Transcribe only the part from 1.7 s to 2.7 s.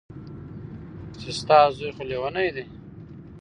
زوى خو ليونۍ دى.